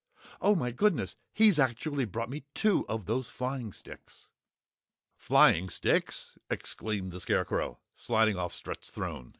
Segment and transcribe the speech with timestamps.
[0.41, 0.55] Oh!
[0.55, 1.15] My goodness!
[1.31, 4.29] He's actually brought me two of those flying sticks!"
[5.15, 9.29] "Flying sticks?" exclaimed the Scarecrow, sliding off Strut's throne.